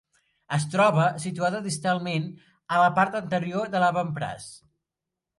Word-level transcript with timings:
Es 0.55 0.63
troba 0.75 1.03
situada 1.25 1.59
distalment 1.65 2.25
a 2.77 2.79
la 2.83 2.87
part 2.95 3.17
anterior 3.19 3.69
de 3.75 3.83
l'avantbraç. 3.85 4.49